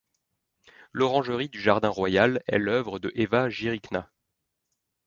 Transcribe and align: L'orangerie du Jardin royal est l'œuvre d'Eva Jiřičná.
L'orangerie 0.93 1.49
du 1.49 1.61
Jardin 1.61 1.89
royal 1.89 2.41
est 2.47 2.57
l'œuvre 2.57 2.97
d'Eva 2.97 3.49
Jiřičná. 3.51 4.09